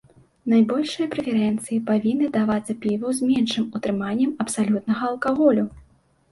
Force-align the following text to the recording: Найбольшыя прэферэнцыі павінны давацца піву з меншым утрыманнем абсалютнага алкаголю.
Найбольшыя 0.53 1.11
прэферэнцыі 1.15 1.77
павінны 1.91 2.31
давацца 2.39 2.77
піву 2.87 3.13
з 3.21 3.29
меншым 3.29 3.65
утрыманнем 3.79 4.35
абсалютнага 4.47 5.03
алкаголю. 5.13 5.63